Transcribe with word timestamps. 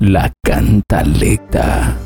La 0.00 0.32
cantaleta. 0.44 1.96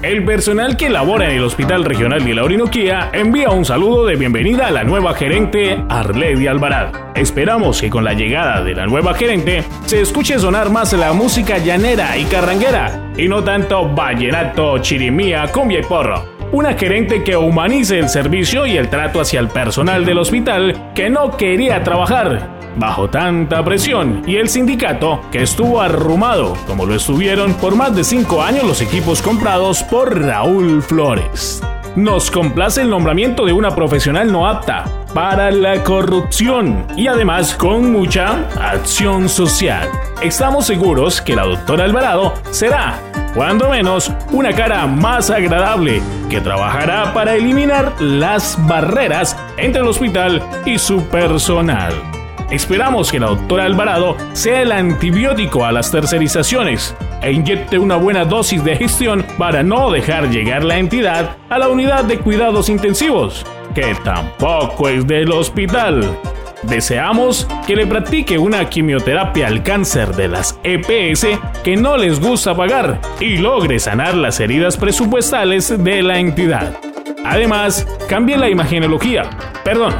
El 0.00 0.24
personal 0.24 0.74
que 0.78 0.88
labora 0.88 1.28
en 1.28 1.36
el 1.36 1.44
Hospital 1.44 1.84
Regional 1.84 2.24
de 2.24 2.34
la 2.34 2.44
Orinoquía 2.44 3.10
envía 3.12 3.50
un 3.50 3.66
saludo 3.66 4.06
de 4.06 4.16
bienvenida 4.16 4.68
a 4.68 4.70
la 4.70 4.84
nueva 4.84 5.12
gerente 5.12 5.84
Arledi 5.90 6.46
Alvarado. 6.46 6.92
Esperamos 7.14 7.82
que 7.82 7.90
con 7.90 8.04
la 8.04 8.14
llegada 8.14 8.64
de 8.64 8.74
la 8.74 8.86
nueva 8.86 9.12
gerente 9.12 9.64
se 9.84 10.00
escuche 10.00 10.38
sonar 10.38 10.70
más 10.70 10.94
la 10.94 11.12
música 11.12 11.58
llanera 11.58 12.16
y 12.16 12.24
carranguera 12.24 13.12
y 13.18 13.28
no 13.28 13.44
tanto 13.44 13.86
vallenato, 13.86 14.78
chirimía, 14.78 15.52
cumbia 15.52 15.80
y 15.80 15.84
porro. 15.84 16.38
Una 16.52 16.72
gerente 16.72 17.22
que 17.22 17.36
humanice 17.36 17.98
el 17.98 18.08
servicio 18.08 18.64
y 18.64 18.78
el 18.78 18.88
trato 18.88 19.20
hacia 19.20 19.40
el 19.40 19.48
personal 19.48 20.06
del 20.06 20.16
hospital 20.16 20.92
que 20.94 21.10
no 21.10 21.36
quería 21.36 21.82
trabajar 21.82 22.57
bajo 22.78 23.10
tanta 23.10 23.64
presión 23.64 24.22
y 24.26 24.36
el 24.36 24.48
sindicato 24.48 25.20
que 25.30 25.42
estuvo 25.42 25.80
arrumado, 25.80 26.56
como 26.66 26.86
lo 26.86 26.94
estuvieron 26.94 27.54
por 27.54 27.74
más 27.74 27.94
de 27.94 28.04
cinco 28.04 28.42
años 28.42 28.64
los 28.64 28.80
equipos 28.80 29.20
comprados 29.20 29.82
por 29.82 30.20
Raúl 30.20 30.82
Flores. 30.82 31.62
Nos 31.96 32.30
complace 32.30 32.82
el 32.82 32.90
nombramiento 32.90 33.44
de 33.44 33.52
una 33.52 33.74
profesional 33.74 34.30
no 34.30 34.46
apta 34.46 34.84
para 35.14 35.50
la 35.50 35.82
corrupción 35.82 36.86
y 36.96 37.08
además 37.08 37.54
con 37.56 37.90
mucha 37.90 38.46
acción 38.60 39.28
social. 39.28 39.88
Estamos 40.22 40.66
seguros 40.66 41.20
que 41.20 41.34
la 41.34 41.44
doctora 41.44 41.84
Alvarado 41.84 42.34
será, 42.50 43.00
cuando 43.34 43.70
menos, 43.70 44.12
una 44.32 44.52
cara 44.52 44.86
más 44.86 45.30
agradable 45.30 46.00
que 46.30 46.40
trabajará 46.40 47.12
para 47.14 47.34
eliminar 47.34 48.00
las 48.00 48.56
barreras 48.66 49.36
entre 49.56 49.80
el 49.80 49.88
hospital 49.88 50.42
y 50.66 50.78
su 50.78 51.02
personal. 51.04 52.17
Esperamos 52.50 53.12
que 53.12 53.20
la 53.20 53.28
doctora 53.28 53.64
Alvarado 53.64 54.16
sea 54.32 54.62
el 54.62 54.72
antibiótico 54.72 55.64
a 55.64 55.72
las 55.72 55.90
tercerizaciones 55.90 56.96
e 57.22 57.32
inyecte 57.32 57.78
una 57.78 57.96
buena 57.96 58.24
dosis 58.24 58.64
de 58.64 58.76
gestión 58.76 59.24
para 59.36 59.62
no 59.62 59.90
dejar 59.90 60.30
llegar 60.30 60.64
la 60.64 60.78
entidad 60.78 61.36
a 61.48 61.58
la 61.58 61.68
unidad 61.68 62.04
de 62.04 62.18
cuidados 62.18 62.68
intensivos, 62.68 63.44
que 63.74 63.94
tampoco 64.04 64.88
es 64.88 65.06
del 65.06 65.32
hospital. 65.32 66.18
Deseamos 66.62 67.46
que 67.66 67.76
le 67.76 67.86
practique 67.86 68.36
una 68.36 68.68
quimioterapia 68.68 69.46
al 69.46 69.62
cáncer 69.62 70.14
de 70.16 70.28
las 70.28 70.58
EPS 70.64 71.26
que 71.62 71.76
no 71.76 71.96
les 71.96 72.20
gusta 72.20 72.56
pagar 72.56 73.00
y 73.20 73.38
logre 73.38 73.78
sanar 73.78 74.16
las 74.16 74.40
heridas 74.40 74.76
presupuestales 74.76 75.82
de 75.82 76.02
la 76.02 76.18
entidad. 76.18 76.76
Además, 77.24 77.86
cambie 78.08 78.36
la 78.36 78.48
imagenología, 78.48 79.30
perdón, 79.64 79.94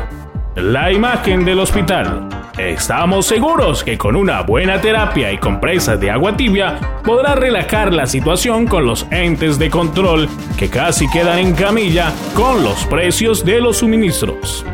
la 0.61 0.93
imagen 0.93 1.45
del 1.45 1.61
hospital. 1.61 2.29
Estamos 2.59 3.27
seguros 3.27 3.85
que 3.85 3.97
con 3.97 4.17
una 4.17 4.43
buena 4.43 4.81
terapia 4.81 5.33
y 5.33 5.39
compresas 5.39 6.01
de 6.01 6.11
agua 6.11 6.37
tibia 6.37 6.79
podrá 7.05 7.35
relajar 7.35 7.93
la 7.93 8.07
situación 8.07 8.67
con 8.67 8.85
los 8.85 9.07
entes 9.11 9.59
de 9.59 9.71
control 9.71 10.29
que 10.57 10.69
casi 10.69 11.09
quedan 11.09 11.39
en 11.39 11.55
camilla 11.55 12.13
con 12.35 12.65
los 12.65 12.85
precios 12.87 13.45
de 13.45 13.61
los 13.61 13.79
suministros. 13.79 14.65